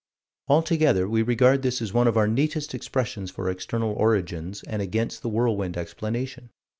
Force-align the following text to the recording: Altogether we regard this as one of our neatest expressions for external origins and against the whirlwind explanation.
Altogether 0.47 1.07
we 1.07 1.21
regard 1.21 1.61
this 1.61 1.79
as 1.79 1.93
one 1.93 2.07
of 2.07 2.17
our 2.17 2.27
neatest 2.27 2.73
expressions 2.73 3.29
for 3.29 3.51
external 3.51 3.91
origins 3.93 4.63
and 4.63 4.81
against 4.81 5.21
the 5.21 5.29
whirlwind 5.29 5.77
explanation. 5.77 6.49